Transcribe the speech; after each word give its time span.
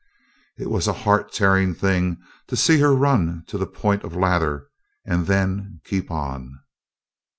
It 0.57 0.71
was 0.71 0.87
a 0.87 0.93
heart 1.05 1.31
tearing 1.31 1.75
thing 1.75 2.17
to 2.47 2.55
see 2.55 2.79
her 2.79 2.91
run 2.95 3.43
to 3.45 3.55
the 3.59 3.67
point 3.67 4.03
of 4.03 4.15
lather 4.15 4.67
and 5.05 5.27
then 5.27 5.79
keep 5.85 6.09
on. 6.09 6.57